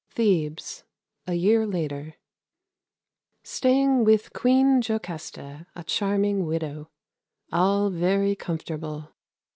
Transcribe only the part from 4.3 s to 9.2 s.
Queen Jocasta, a charming widow. All very comfortable.